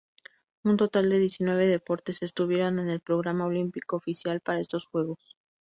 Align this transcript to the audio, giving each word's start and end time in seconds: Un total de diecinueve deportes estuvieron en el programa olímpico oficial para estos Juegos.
Un 0.63 0.77
total 0.77 1.11
de 1.11 1.19
diecinueve 1.19 1.67
deportes 1.67 2.23
estuvieron 2.23 2.79
en 2.79 2.89
el 2.89 3.01
programa 3.01 3.45
olímpico 3.45 3.97
oficial 3.97 4.39
para 4.41 4.59
estos 4.59 4.87
Juegos. 4.87 5.35